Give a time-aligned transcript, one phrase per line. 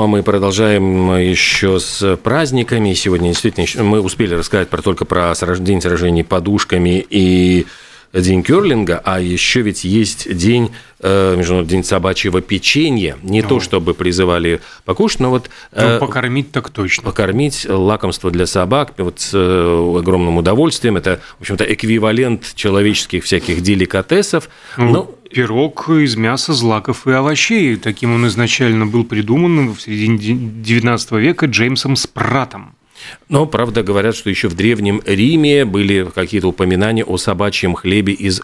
[0.00, 2.94] Ну, а мы продолжаем еще с праздниками.
[2.94, 7.66] Сегодня действительно мы успели рассказать про, только про день сражений подушками и
[8.14, 13.18] день керлинга, а еще ведь есть день, э, Международный день собачьего печенья.
[13.22, 13.46] Не О.
[13.46, 15.50] то, чтобы призывали покушать, но вот...
[15.72, 17.02] Э, ну, покормить так точно.
[17.02, 20.96] Покормить лакомство для собак вот с э, огромным удовольствием.
[20.96, 24.48] Это, в общем-то, эквивалент человеческих всяких деликатесов.
[24.78, 25.14] Ну, но...
[25.30, 27.76] Пирог из мяса, злаков и овощей.
[27.76, 32.74] Таким он изначально был придуман в середине XIX века Джеймсом Спратом.
[33.28, 38.42] Но, правда, говорят, что еще в Древнем Риме были какие-то упоминания о собачьем хлебе из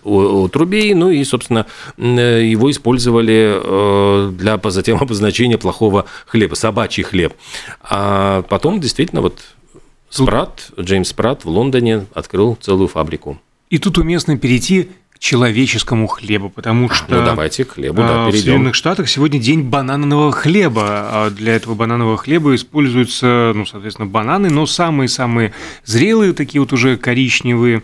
[0.52, 1.66] трубей, ну и, собственно,
[1.98, 7.34] его использовали э, для затем обозначения плохого хлеба, собачий хлеб.
[7.82, 9.40] А потом, действительно, вот
[10.08, 13.38] Спрат, Джеймс Спрат в Лондоне открыл целую фабрику.
[13.68, 18.30] И тут уместно перейти человеческому хлебу, потому что ну, давайте к хлебу, да, перейдем.
[18.30, 20.84] в Соединенных Штатах сегодня день бананового хлеба.
[20.86, 25.52] А для этого бананового хлеба используются, ну, соответственно, бананы, но самые-самые
[25.84, 27.82] зрелые, такие вот уже коричневые,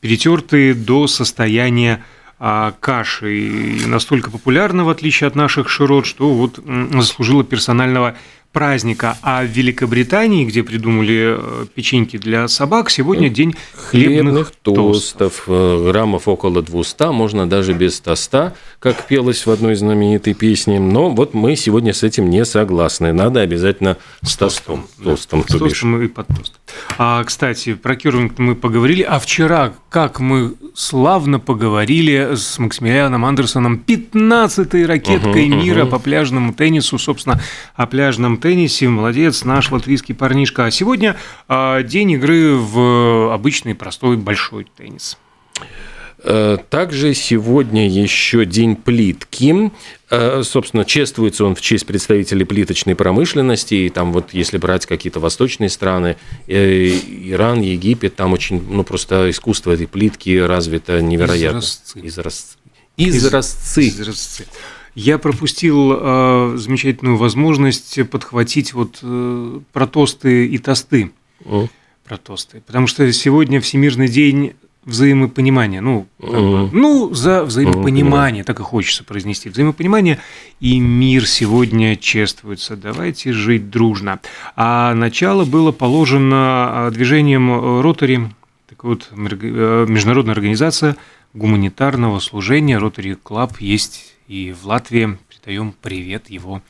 [0.00, 2.02] перетертые до состояния
[2.42, 6.58] а каши и настолько популярна, в отличие от наших широт, что вот
[6.90, 8.16] заслужила персонального
[8.52, 14.94] праздника, а в Великобритании, где придумали э, печеньки для собак, сегодня день хлебных, хлебных тостов.
[14.94, 15.42] тостов.
[15.46, 20.80] Э, граммов около 200, можно даже без тоста, как пелось в одной знаменитой песне.
[20.80, 23.12] Но вот мы сегодня с этим не согласны.
[23.12, 24.86] Надо обязательно с, с тостом.
[25.02, 26.54] Тостом, да, с тостом и под тост.
[26.98, 33.82] А, кстати, про керлинг мы поговорили, а вчера, как мы славно поговорили с Максимилианом Андерсоном,
[33.86, 35.92] 15-й ракеткой угу, мира угу.
[35.92, 37.40] по пляжному теннису, собственно,
[37.74, 38.88] о пляжном теннисе.
[38.88, 40.64] Молодец, наш латвийский парнишка.
[40.64, 41.16] А сегодня
[41.48, 45.18] а, день игры в обычный простой большой теннис.
[46.22, 49.70] Э, также сегодня еще день плитки.
[50.10, 53.74] Э, собственно, чествуется он в честь представителей плиточной промышленности.
[53.74, 56.16] И там вот, если брать какие-то восточные страны,
[56.46, 56.88] э,
[57.24, 61.58] Иран, Египет, там очень, ну, просто искусство этой плитки развито невероятно.
[61.58, 62.00] Изразцы.
[62.02, 62.56] Изразцы.
[62.96, 63.88] Изразцы.
[63.88, 64.46] Изразцы.
[64.94, 71.12] Я пропустил э, замечательную возможность подхватить вот э, про тосты и тосты.
[71.44, 71.68] О.
[72.04, 72.62] Про тосты.
[72.66, 75.80] Потому что сегодня Всемирный день взаимопонимания.
[75.80, 79.48] Ну, uh ну за взаимопонимание, так и хочется произнести.
[79.48, 80.18] Взаимопонимание
[80.58, 82.76] и мир сегодня чествуется.
[82.76, 84.20] Давайте жить дружно.
[84.56, 88.39] А начало было положено а, движением Ротари, так
[88.84, 90.96] вот, э, международная организация
[91.34, 95.18] гуманитарного служения Rotary Club есть и в Латвии.
[95.28, 96.62] Передаем привет его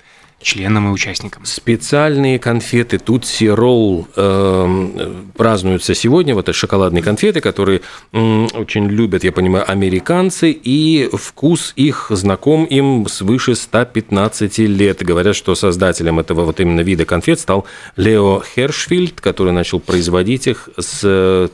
[0.42, 1.44] членам и участникам.
[1.44, 6.34] Специальные конфеты Тутси Ролл э, празднуются сегодня.
[6.34, 12.64] Вот это шоколадные конфеты, которые э, очень любят, я понимаю, американцы, и вкус их знаком
[12.64, 15.02] им свыше 115 лет.
[15.02, 20.70] Говорят, что создателем этого вот именно вида конфет стал Лео Хершфильд, который начал производить их
[20.78, 21.04] с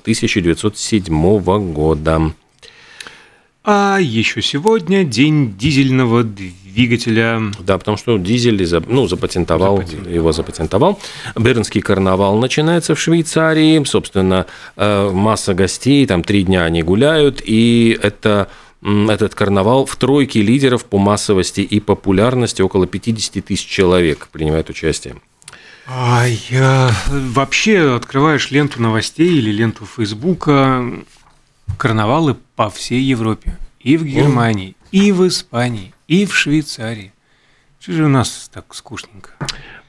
[0.03, 2.33] 1907 года.
[3.65, 6.66] А еще сегодня день дизельного двигателя.
[7.61, 8.57] Да, потому что дизель
[8.87, 11.01] ну, запатентовал, запатентовал, его запатентовал.
[11.35, 13.83] Бернский карнавал начинается в Швейцарии.
[13.85, 18.49] Собственно, э, масса гостей, там три дня они гуляют, и это
[18.83, 25.17] этот карнавал в тройке лидеров по массовости и популярности около 50 тысяч человек принимают участие.
[25.87, 30.85] А я вообще открываешь ленту новостей или ленту Фейсбука,
[31.79, 33.57] карнавалы по всей Европе.
[33.81, 37.12] И в Германии, и в Испании, и в Швейцарии.
[37.81, 39.31] Что же у нас так скучненько?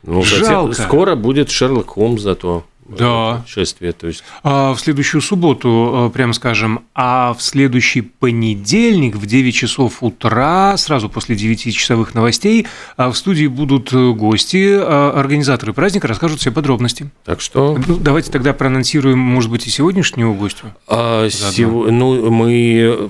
[0.03, 0.73] Ну, Жалко.
[0.73, 3.44] скоро будет Шерлок Холмс зато да.
[3.47, 3.91] шествие.
[3.91, 4.23] То есть.
[4.44, 10.77] А в следующую субботу, э, прямо скажем, а в следующий понедельник в 9 часов утра,
[10.77, 17.09] сразу после 9-часовых новостей, а в студии будут э, гости, организаторы праздника расскажут все подробности.
[17.25, 17.77] Так что...
[17.88, 20.75] Ну, давайте тогда проанонсируем, может быть, и сегодняшнего гостя.
[20.88, 21.69] А, сев...
[21.69, 23.09] Ну, мы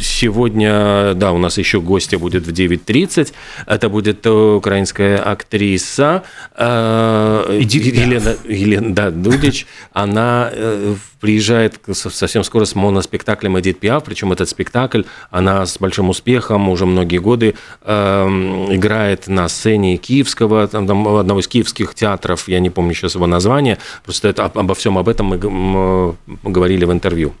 [0.00, 3.32] Сегодня, да, у нас еще гостья будет в 9.30.
[3.66, 6.22] Это будет украинская актриса
[6.56, 9.66] э, Елена, Елена да, Дудич.
[9.92, 16.08] Она э, приезжает совсем скоро с моноспектаклем «Эдит Пиаф», причем этот спектакль, она с большим
[16.10, 22.60] успехом уже многие годы эм, играет на сцене Киевского, там, одного из киевских театров, я
[22.60, 27.34] не помню сейчас его название, просто это, обо всем об этом мы говорили в интервью.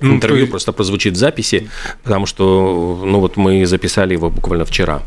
[0.00, 0.50] Ну, Интервью есть...
[0.50, 1.70] просто прозвучит в записи,
[2.02, 5.02] потому что ну, вот мы записали его буквально вчера.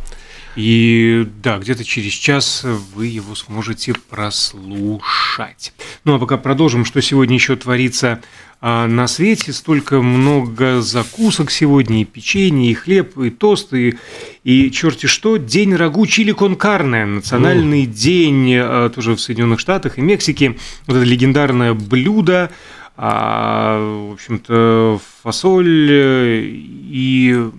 [0.56, 5.72] И да, где-то через час вы его сможете прослушать.
[6.04, 8.22] Ну а пока продолжим, что сегодня еще творится
[8.60, 14.00] а на свете столько много закусок сегодня, и печенье, и хлеб, и тост, и,
[14.44, 17.86] и черти что, день рагу чили кон карне, национальный О.
[17.86, 20.58] день а, тоже в Соединенных Штатах и Мексике,
[20.88, 22.50] вот это легендарное блюдо,
[22.98, 27.50] а, в общем-то, фасоль и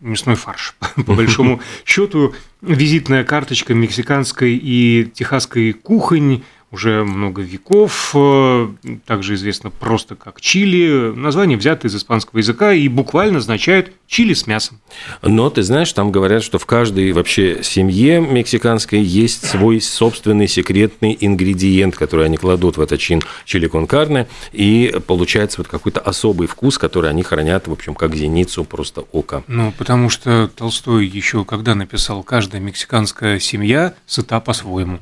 [0.00, 0.76] мясной фарш,
[1.06, 8.68] по большому счету, визитная карточка мексиканской и техасской кухонь, уже много веков, э,
[9.06, 11.12] также известно просто как чили.
[11.14, 14.80] Название взято из испанского языка и буквально означает чили с мясом.
[15.22, 21.16] Но ты знаешь, там говорят, что в каждой вообще семье мексиканской есть свой собственный секретный
[21.20, 26.48] ингредиент, который они кладут в этот чин чили кон карне, и получается вот какой-то особый
[26.48, 29.44] вкус, который они хранят, в общем, как зеницу просто ока.
[29.46, 34.98] Ну, потому что Толстой еще когда написал «Каждая мексиканская семья сыта по-своему».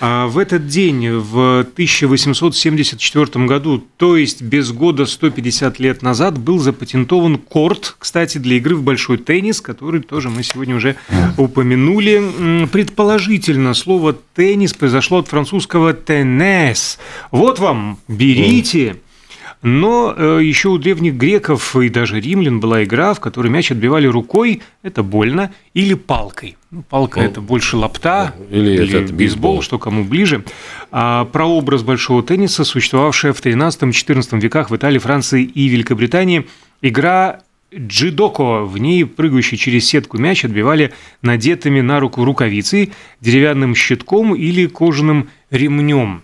[0.00, 6.58] А в этот день, в 1874 году, то есть без года 150 лет назад, был
[6.58, 10.96] запатентован корт, кстати, для игры в большой теннис, который тоже мы сегодня уже
[11.36, 12.66] упомянули.
[12.70, 16.98] Предположительно, слово «теннис» произошло от французского «тенес».
[17.30, 18.96] Вот вам, берите.
[19.62, 24.06] Но э, еще у древних греков и даже римлян была игра, в которой мяч отбивали
[24.06, 26.56] рукой, это больно, или палкой.
[26.70, 30.44] Ну, палка ну, это больше лапта или, или этот бейсбол, бейсбол, что кому ближе.
[30.92, 36.46] А прообраз большого тенниса, существовавшая в 13-14 веках в Италии, Франции и Великобритании,
[36.82, 37.40] игра
[37.74, 44.66] Джидоко, в ней прыгающий через сетку мяч отбивали надетыми на руку рукавицей, деревянным щитком или
[44.66, 46.22] кожаным ремнем.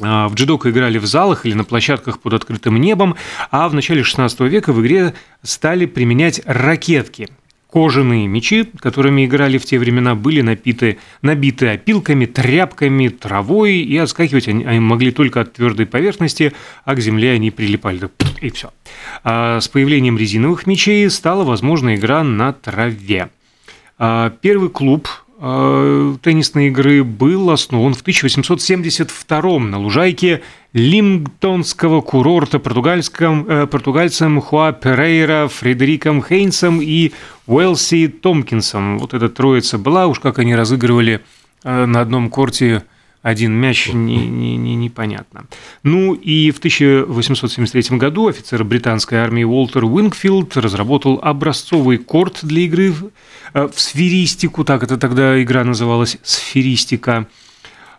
[0.00, 3.16] А, в джидоко играли в залах или на площадках под открытым небом,
[3.50, 7.28] а в начале 16 века в игре стали применять ракетки.
[7.70, 14.46] Кожаные мечи, которыми играли в те времена, были напиты, набиты опилками, тряпками, травой, и отскакивать
[14.46, 16.52] они, они могли только от твердой поверхности,
[16.84, 18.10] а к земле они прилипали.
[18.42, 18.72] И все.
[19.24, 23.30] А с появлением резиновых мечей стала возможна игра на траве.
[23.98, 25.08] А первый клуб
[25.42, 30.42] теннисной игры был основан в 1872 на лужайке
[30.72, 37.10] Лемингтонского курорта португальском, э, португальцем Хуан Перейра, Фредериком Хейнсом и
[37.48, 38.98] Уэлси Томпкинсом.
[38.98, 41.22] Вот эта троица была, уж как они разыгрывали
[41.64, 42.84] э, на одном корте
[43.22, 45.46] один мяч не, не, не, непонятно.
[45.82, 52.90] Ну и в 1873 году офицер британской армии Уолтер Уингфилд разработал образцовый корт для игры
[52.90, 53.10] в,
[53.54, 57.28] э, в сферистику, так это тогда игра называлась сферистика.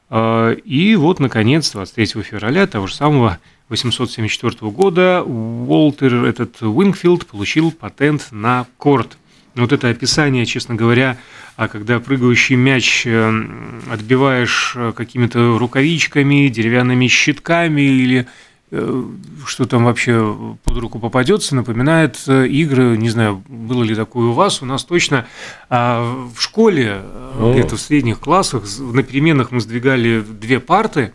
[0.10, 7.72] Э, и вот, наконец, 23 февраля того же самого 1874 года Уолтер, этот Уингфилд, получил
[7.72, 9.18] патент на корт–
[9.56, 11.18] вот это описание, честно говоря,
[11.56, 13.46] а когда прыгающий мяч э,
[13.92, 18.28] отбиваешь э, какими-то рукавичками, деревянными щитками или
[18.72, 19.04] э,
[19.46, 24.64] что там вообще под руку попадется, напоминает игры, не знаю, было ли такое у вас,
[24.64, 25.28] у нас точно.
[25.70, 27.04] А в школе,
[27.40, 31.14] где-то в средних классах, на переменах мы сдвигали две парты,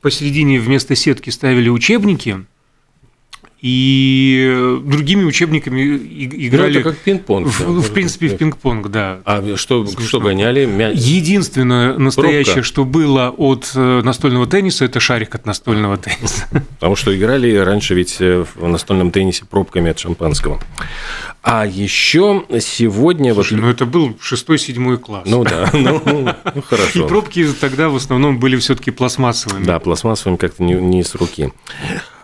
[0.00, 2.44] посередине вместо сетки ставили учебники–
[3.60, 6.74] и другими учебниками играли.
[6.74, 7.48] Ну, это как пинг-понг.
[7.48, 9.20] В, да, в принципе, в пинг-понг, да.
[9.24, 10.64] А что, что гоняли?
[10.64, 10.96] Мяч?
[10.98, 12.68] Единственное настоящее, Пробка.
[12.68, 16.46] что было от э, настольного тенниса, это шарик от настольного тенниса.
[16.74, 20.60] Потому что играли раньше ведь э, в настольном теннисе пробками от шампанского.
[21.42, 23.34] А еще сегодня...
[23.34, 23.62] Слушай, вот...
[23.62, 25.24] ну это был шестой-седьмой класс.
[25.26, 27.04] Ну да, ну, ну хорошо.
[27.04, 29.64] И пробки тогда в основном были все-таки пластмассовыми.
[29.64, 31.52] Да, пластмассовыми как-то не, не с руки.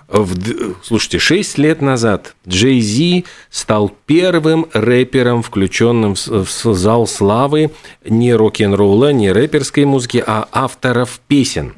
[0.08, 0.34] В,
[0.82, 7.70] слушайте, 6 лет назад Джей Зи стал первым рэпером, включенным в, в зал славы
[8.04, 11.75] не рок-н-ролла, не рэперской музыки, а авторов песен.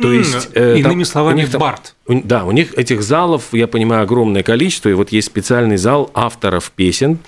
[0.00, 1.94] То есть, иными там, словами, там, Барт.
[2.08, 4.88] Да, у них этих залов, я понимаю, огромное количество.
[4.88, 7.18] И вот есть специальный зал авторов песен.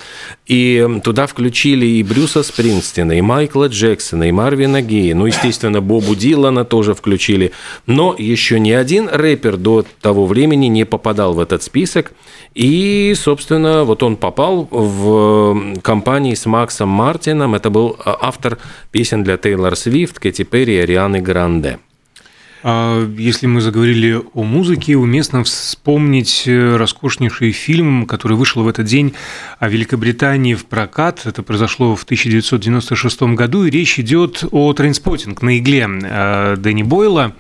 [0.46, 5.14] И туда включили и Брюса Спрингстина, и Майкла Джексона, и Марвина Гея.
[5.14, 7.52] Ну, естественно, Бобу Дилана тоже включили.
[7.86, 12.12] Но еще ни один рэпер до того времени не попадал в этот список.
[12.54, 17.54] И, собственно, вот он попал в компании с Максом Мартином.
[17.54, 18.58] Это был а, автор
[18.92, 21.78] песен для Тейлор Свифт, Кэти Перри и Арианы Гранде.
[22.62, 28.86] А если мы заговорили о музыке, уместно вспомнить э, роскошнейший фильм, который вышел в этот
[28.86, 29.14] день
[29.58, 31.22] о Великобритании в прокат.
[31.24, 37.34] Это произошло в 1996 году, и речь идет о «Trainspotting» на игле э, Дэнни Бойла.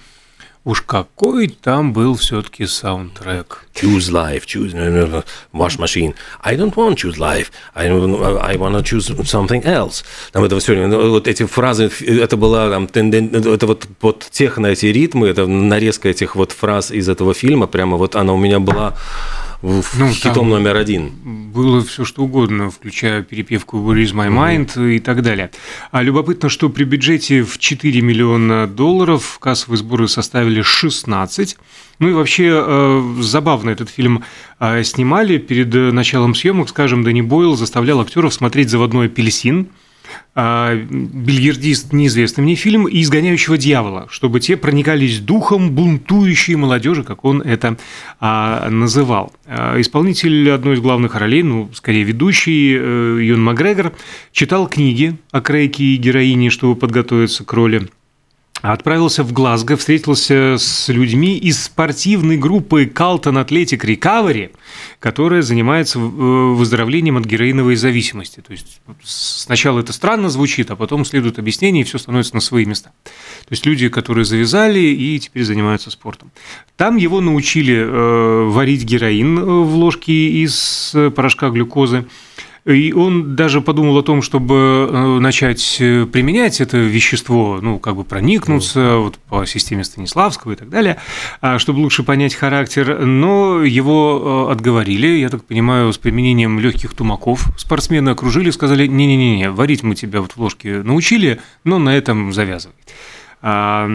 [0.62, 3.64] Уж какой там был все-таки саундтрек.
[3.74, 5.24] Choose life, choose
[5.54, 6.14] wash machine.
[6.42, 7.50] I don't want choose life.
[7.74, 10.04] I, I want to choose something else.
[10.32, 14.86] Там это все, ну, вот эти фразы, это была там, это вот, вот техно, эти
[14.86, 18.94] ритмы, это нарезка этих вот фраз из этого фильма, прямо вот она у меня была
[19.62, 21.10] ну, хитом номер один.
[21.52, 24.86] Было все что угодно, включая перепевку Where is my mind угу.
[24.86, 25.50] и так далее.
[25.90, 31.56] А любопытно, что при бюджете в 4 миллиона долларов кассовые сборы составили 16.
[31.98, 34.24] Ну и вообще э, забавно этот фильм
[34.58, 35.36] э, снимали.
[35.38, 39.68] Перед началом съемок, скажем, Дэнни Бойл заставлял актеров смотреть «Заводной апельсин»,
[40.34, 47.42] бильярдист неизвестный мне фильм и изгоняющего дьявола, чтобы те проникались духом бунтующей молодежи, как он
[47.42, 47.76] это
[48.20, 49.32] а, называл.
[49.46, 53.92] А, исполнитель одной из главных ролей, ну, скорее ведущий, э, Юн Макгрегор,
[54.32, 57.88] читал книги о Крейке и героине, чтобы подготовиться к роли
[58.62, 64.50] отправился в Глазго, встретился с людьми из спортивной группы Carlton Athletic Recovery,
[64.98, 68.40] которая занимается э, выздоровлением от героиновой зависимости.
[68.40, 72.64] То есть сначала это странно звучит, а потом следует объяснение, и все становится на свои
[72.64, 72.92] места.
[73.04, 76.30] То есть люди, которые завязали и теперь занимаются спортом.
[76.76, 82.06] Там его научили э, варить героин э, в ложке из порошка глюкозы.
[82.66, 87.96] И он даже подумал о том, чтобы э, начать э, применять это вещество, ну, как
[87.96, 90.98] бы проникнуться вот, по системе Станиславского и так далее,
[91.40, 96.94] а, чтобы лучше понять характер, но его э, отговорили, я так понимаю, с применением легких
[96.94, 97.46] тумаков.
[97.58, 102.76] Спортсмены окружили, сказали, не-не-не, варить мы тебя вот в ложке научили, но на этом завязывай.
[103.40, 103.88] А,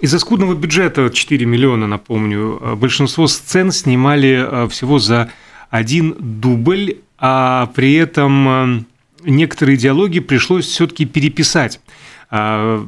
[0.00, 5.30] из-за скудного бюджета 4 миллиона, напомню, большинство сцен снимали всего за
[5.72, 8.82] один дубль, а при этом э,
[9.24, 11.80] некоторые диалоги пришлось все-таки переписать.
[12.30, 12.86] А,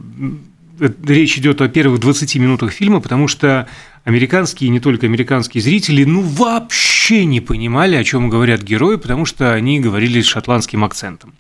[0.79, 3.67] э, речь идет о первых 20 минутах фильма, потому что
[4.05, 9.25] американские и не только американские зрители ну вообще не понимали, о чем говорят герои, потому
[9.25, 11.33] что они говорили с шотландским акцентом.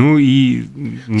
[0.00, 0.64] Ну и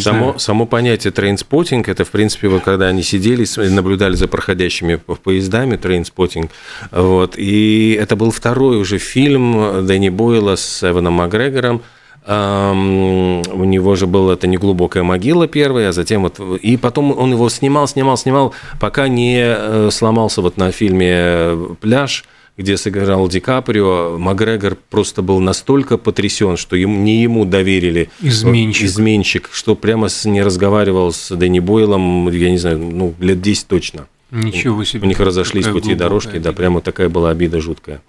[0.00, 0.38] знаю.
[0.38, 6.50] само понятие trainspotting, это, в принципе, вот когда они сидели, наблюдали за проходящими поездами, trainspotting,
[6.90, 11.82] вот, и это был второй уже фильм Дэнни Бойла с Эваном Макгрегором,
[12.26, 17.32] Um, у него же была это неглубокая могила первая, а затем вот и потом он
[17.32, 22.24] его снимал, снимал, снимал, пока не э, сломался вот на фильме "Пляж",
[22.60, 28.86] где сыграл Ди Каприо, Макгрегор просто был настолько потрясен, что ему, не ему доверили изменщик.
[28.86, 33.66] изменщик, что прямо с, не разговаривал с Дэнни Бойлом, я не знаю, ну, лет 10
[33.66, 34.08] точно.
[34.30, 35.04] Ничего себе.
[35.04, 36.50] У них разошлись пути дорожки, обида.
[36.50, 38.02] да, прямо такая была обида жуткая.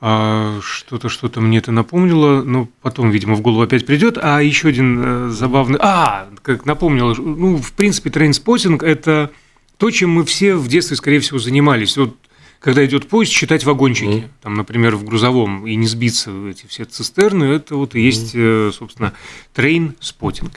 [0.00, 4.18] А что-то, что-то мне это напомнило, но потом, видимо, в голову опять придет.
[4.20, 5.78] А еще один э, забавный...
[5.80, 9.30] А, как напомнил, ну, в принципе, trainspotting– это
[9.76, 11.96] то, чем мы все в детстве, скорее всего, занимались.
[11.96, 12.16] Вот
[12.62, 14.28] когда идет поезд, считать вагончики, mm.
[14.40, 18.72] там, например, в грузовом, и не сбиться эти все цистерны, это вот и есть, mm.
[18.72, 19.12] собственно,
[19.54, 20.52] trainspotting.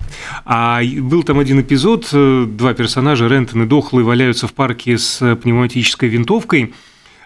[0.46, 5.36] А был там один эпизод, э, два персонажа, Рентон и Дохлый, валяются в парке с
[5.36, 6.74] пневматической винтовкой,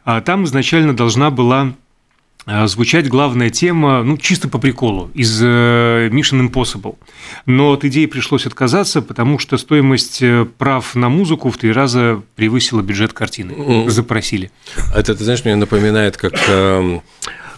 [0.05, 1.88] а там изначально должна была Э,
[2.45, 6.95] звучать главная тема, ну, чисто по приколу, из э, Mission Impossible.
[7.45, 12.21] Но от идеи пришлось отказаться, потому что стоимость э, прав на музыку в три раза
[12.35, 13.89] превысила бюджет картины.
[13.89, 14.51] Запросили.
[14.95, 17.01] Это, ты знаешь, мне напоминает, как эм,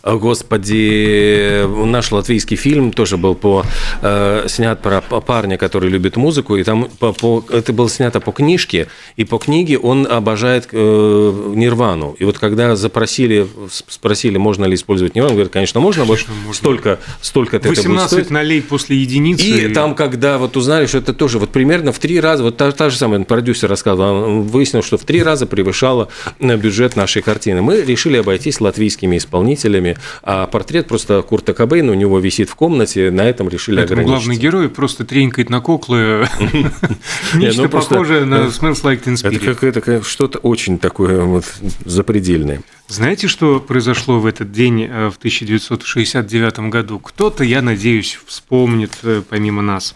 [0.04, 3.64] Господи, наш латвийский фильм тоже был по,
[4.02, 8.32] э, снят про парня, который любит музыку, и там по, по, это было снято по
[8.32, 12.16] книжке, и по книге он обожает э, Нирвану.
[12.18, 13.48] И вот когда запросили,
[13.88, 16.54] спросили, можно ли использовать Нирвану, говорит, конечно, можно, конечно, можно.
[16.54, 19.44] столько, столько 18 это будет налей после единицы.
[19.44, 22.58] И, и там, когда вот узнали, что это тоже вот примерно в три раза, вот
[22.58, 26.96] та, та же самая продюсер рассказывал, он выяснил, что в три раза превышало э, бюджет
[26.96, 27.62] нашей картины.
[27.62, 32.56] Мы решили обойтись латвийскими исполнителями, фильме, а портрет просто Курта Кобейна у него висит в
[32.56, 34.28] комнате, на этом решили Поэтому ограничиться.
[34.28, 36.28] главный герой просто тренькает на куклы,
[37.34, 39.62] нечто ну, похожее на Smells Like Teen Spirit.
[39.62, 41.46] Это что-то очень такое вот
[41.86, 42.62] запредельное.
[42.88, 47.00] Знаете, что произошло в этот день э, в 1969 году?
[47.00, 49.96] Кто-то, я надеюсь, вспомнит э, помимо нас.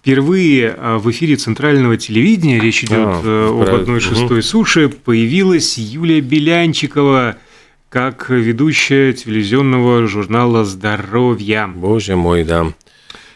[0.00, 4.42] Впервые э, в эфире центрального телевидения, речь идет а, об одной шестой угу.
[4.42, 7.36] суше, появилась Юлия Белянчикова–
[7.92, 11.66] как ведущая телевизионного журнала «Здоровье».
[11.66, 12.72] Боже мой, да.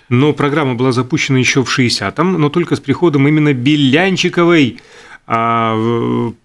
[0.09, 4.81] Но программа была запущена еще в 60-м, но только с приходом именно Белянчиковой
[5.27, 5.75] а,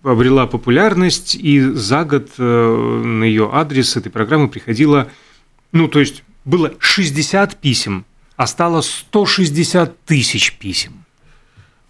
[0.03, 5.07] обрела популярность, и за год э, на ее адрес этой программы приходило,
[5.71, 8.03] ну, то есть было 60 писем,
[8.35, 11.00] а стало 160 тысяч писем.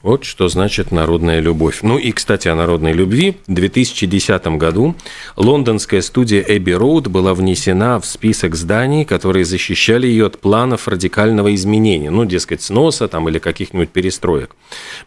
[0.03, 1.79] Вот что значит народная любовь.
[1.83, 3.37] Ну и, кстати, о народной любви.
[3.45, 4.95] В 2010 году
[5.35, 11.53] лондонская студия Эбби Роуд была внесена в список зданий, которые защищали ее от планов радикального
[11.53, 14.55] изменения, ну, дескать, сноса там или каких-нибудь перестроек.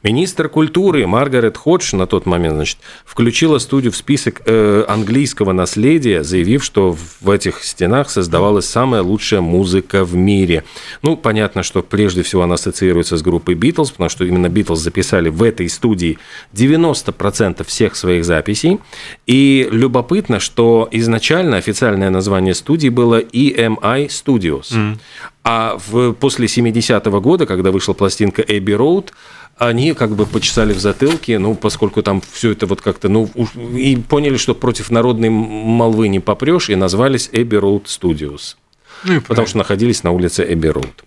[0.04, 6.22] Министр культуры Маргарет Ходж на тот момент, значит, включила студию в список э, английского наследия,
[6.22, 10.62] заявив, что в этих стенах создавалась самая лучшая музыка в мире.
[11.02, 15.28] Ну, понятно, что прежде всего она ассоциируется с группой Битлз, потому что именно Битлз записали
[15.28, 16.18] в этой студии
[16.54, 18.78] 90% всех своих записей.
[19.26, 24.72] И любопытно, что изначально официальное название студии было EMI Studios.
[24.72, 24.98] Mm.
[25.42, 29.10] А в, после 70-го года, когда вышла пластинка Abbey Road,
[29.56, 33.30] они как бы почесали в затылке, ну, поскольку там все это вот как-то, ну,
[33.76, 38.56] и поняли, что против народной молвы не попрешь, и назвались Abbey Road Studios.
[39.04, 41.04] Ну, потому что находились на улице Abbey Road.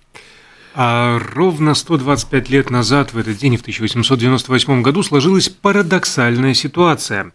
[0.79, 7.31] А ровно 125 лет назад, в этот день, в 1898 году, сложилась парадоксальная ситуация,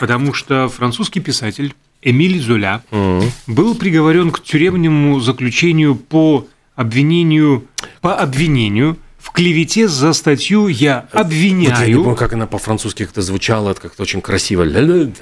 [0.00, 3.30] потому что французский писатель Эмиль Золя mm-hmm.
[3.48, 7.66] был приговорен к тюремному заключению по обвинению,
[8.00, 11.74] по обвинению в клевете за статью я обвиняю.
[11.74, 14.62] Вот я не помню, как она по-французски как-то звучала, это как-то очень красиво.
[14.62, 15.12] Ну,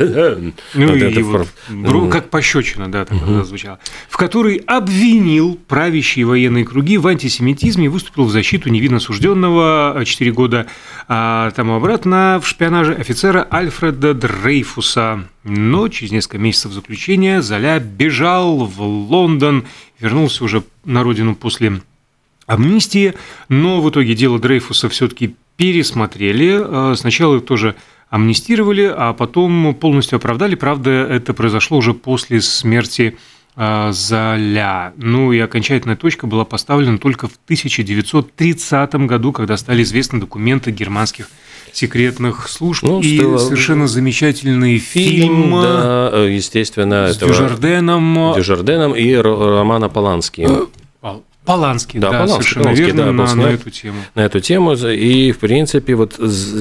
[0.75, 2.09] вот и вот, в...
[2.11, 3.43] как пощечина, да, так угу.
[3.45, 3.79] звучала.
[4.11, 10.33] В которой обвинил правящие военные круги в антисемитизме и выступил в защиту невинно осужденного 4
[10.33, 10.67] года
[11.09, 15.25] а, тому обратно в шпионаже офицера Альфреда Дрейфуса.
[15.45, 19.65] Но через несколько месяцев заключения Золя бежал в Лондон,
[19.99, 21.81] вернулся уже на родину после
[22.47, 23.15] амнистии,
[23.49, 26.61] но в итоге дело Дрейфуса все-таки пересмотрели.
[26.63, 27.77] А, сначала тоже
[28.11, 30.55] амнистировали, а потом полностью оправдали.
[30.55, 33.17] Правда, это произошло уже после смерти
[33.57, 34.93] а, Золя.
[34.97, 41.29] Ну и окончательная точка была поставлена только в 1930 году, когда стали известны документы германских
[41.73, 43.37] секретных служб ну, и что...
[43.39, 47.33] совершенно замечательный фильм, фильм да, естественно, с этого...
[47.33, 48.35] Дюжарденом.
[48.37, 50.49] Дюжарденом и Романа Полански.
[51.45, 53.99] Э, Поланский, да, Поланский, совершенно Поланский, верно, да, на, снят, на эту тему.
[54.15, 54.73] На эту тему.
[54.75, 56.19] И, в принципе, вот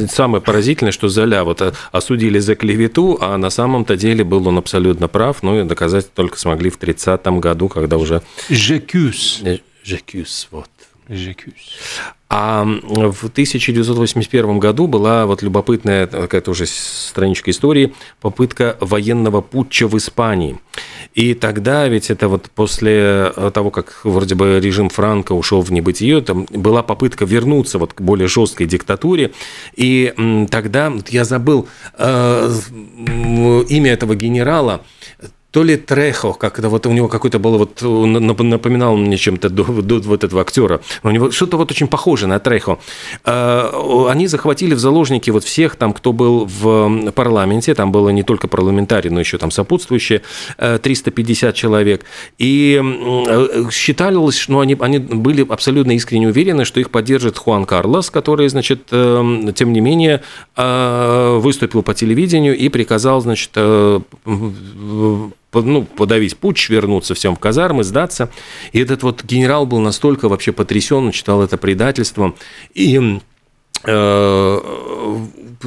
[0.09, 1.61] самое поразительное, что Золя вот
[1.91, 6.37] осудили за клевету, а на самом-то деле был он абсолютно прав, ну и доказать только
[6.37, 8.21] смогли в 30-м году, когда уже...
[8.49, 9.41] Жекюс.
[9.83, 10.69] Жекюс, вот.
[11.09, 11.53] Жекюс.
[12.29, 19.97] А в 1981 году была вот любопытная какая-то уже страничка истории, попытка военного путча в
[19.97, 20.59] Испании.
[21.13, 26.21] И тогда, ведь это вот после того, как вроде бы режим Франка ушел в небытие,
[26.21, 29.31] там была попытка вернуться вот к более жесткой диктатуре.
[29.75, 30.13] И
[30.49, 32.51] тогда, я забыл э,
[33.69, 34.81] имя этого генерала,
[35.53, 39.63] то ли Трехо, как это вот у него какой-то был вот напоминал мне чем-то до,
[39.63, 40.81] до вот этого актера.
[41.03, 42.79] У него что-то вот очень похоже на Трехо.
[43.23, 47.75] А, они захватили в заложники вот всех там, кто был в парламенте.
[47.75, 50.23] Там было не только парламентарий, но еще там сопутствующие
[50.57, 52.03] 350 э, человек.
[52.39, 58.09] И э, считалось, ну, они, они были абсолютно искренне уверены, что их поддержит Хуан Карлос,
[58.09, 60.23] который, значит, э, тем не менее
[60.55, 63.51] выступил по телевидению и приказал, значит,
[65.61, 68.29] ну, подавить путь, вернуться всем в казармы, сдаться.
[68.71, 72.33] И этот вот генерал был настолько вообще потрясен, он читал это предательство.
[72.73, 73.19] И
[73.85, 74.59] э,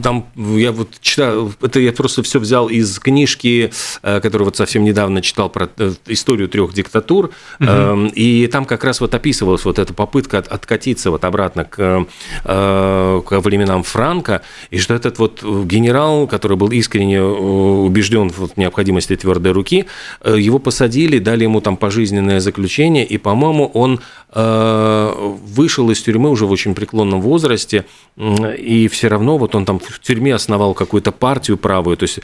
[0.03, 4.85] там я вот читаю, это я просто все взял из книжки, э, которую вот совсем
[4.85, 7.31] недавно читал про э, историю трех диктатур,
[7.61, 8.07] угу.
[8.15, 12.07] и там как раз вот описывалась вот эта попытка откатиться вот обратно к,
[12.45, 19.53] к временам Франка, и что этот вот генерал, который был искренне убежден в необходимости твердой
[19.53, 19.87] руки,
[20.25, 24.01] его посадили, дали ему там пожизненное заключение, и, по-моему, он
[24.37, 29.99] вышел из тюрьмы уже в очень преклонном возрасте, и все равно вот он там в
[30.01, 32.21] тюрьме основал какую-то партию правую, то есть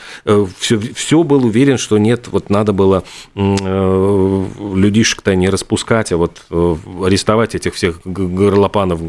[0.59, 4.45] все, э, все был уверен, что нет, вот надо было э,
[4.75, 9.01] людишек-то не распускать, а вот э, арестовать этих всех горлопанов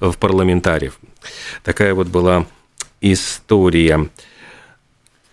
[0.00, 0.98] в парламентариев.
[1.64, 2.46] Такая вот была
[3.00, 4.08] история.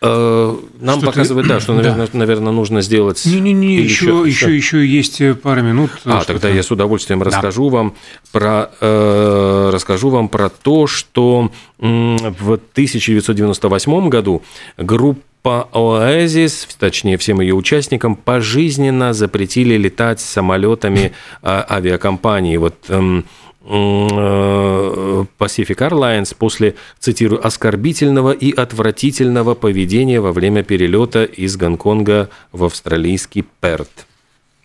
[0.01, 1.53] Нам что показывает, ты...
[1.53, 2.17] да, что, наверное, да.
[2.17, 3.25] наверное, нужно сделать.
[3.25, 5.91] Не-не-не, еще, еще, еще, есть пара минут.
[6.05, 7.25] А, тогда я с удовольствием да.
[7.25, 7.95] расскажу вам
[8.31, 14.41] про э, расскажу вам про то, что в 1998 году
[14.77, 22.57] группа Oasis, точнее всем ее участникам, пожизненно запретили летать самолетами авиакомпании.
[22.57, 31.57] Вот эм, Э, Pacific Airlines после, цитирую, оскорбительного и отвратительного поведения во время перелета из
[31.57, 34.07] Гонконга в австралийский Перт.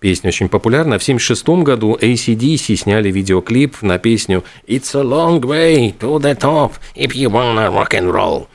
[0.00, 0.98] Песня очень популярна.
[0.98, 6.72] В 1976 году ACDC сняли видеоклип на песню «It's a long way to the top
[6.94, 8.46] if you wanna rock and roll».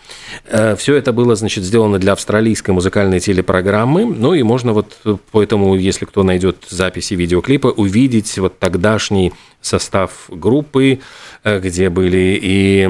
[0.47, 4.05] Э, Все это было, значит, сделано для австралийской музыкальной телепрограммы.
[4.05, 4.97] Ну и можно вот
[5.31, 10.99] поэтому, если кто найдет записи видеоклипа, увидеть вот тогдашний состав группы,
[11.43, 12.87] э, где были и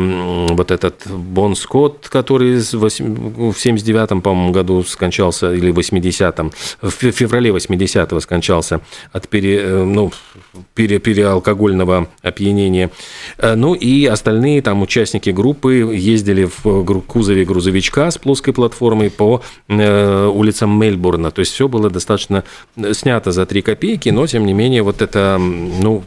[0.50, 7.52] вот этот Бон Скотт, который в 79-м, по-моему, году скончался, или в 80-м, в феврале
[7.52, 8.82] 80-го скончался
[9.12, 10.12] от пере, э, ну,
[10.74, 12.90] пере, переалкогольного опьянения.
[13.38, 19.42] Э, ну и остальные там участники группы ездили в кузове грузовичка с плоской платформой по
[19.68, 21.32] улицам Мельбурна.
[21.32, 22.44] То есть все было достаточно
[22.94, 26.04] снято за 3 копейки, но тем не менее вот это, ну,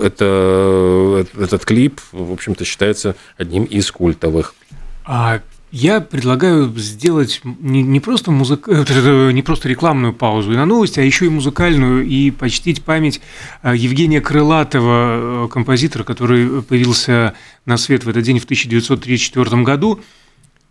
[0.00, 4.54] это, этот клип, в общем-то, считается одним из культовых.
[5.04, 5.40] А
[5.76, 8.68] я предлагаю сделать не, не, просто музык...
[8.68, 13.20] Э, не просто рекламную паузу и на новости, а еще и музыкальную, и почтить память
[13.64, 17.34] э, Евгения Крылатова, э, композитора, который появился
[17.66, 20.00] на свет в этот день в 1934 году.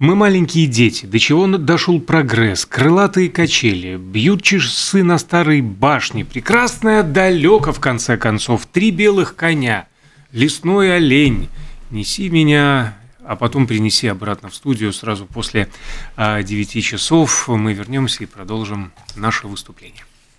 [0.04, 7.04] Мы маленькие дети, до чего дошел прогресс, крылатые качели, бьют часы на старой башне, прекрасная
[7.04, 9.88] далеко в конце концов, три белых коня,
[10.34, 11.48] лесной олень,
[11.90, 15.70] неси меня, а потом принеси обратно в студию сразу после
[16.18, 17.48] 9 а, часов.
[17.48, 20.04] Мы вернемся и продолжим наше выступление.